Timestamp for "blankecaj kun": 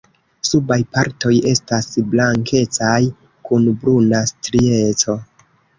2.15-3.73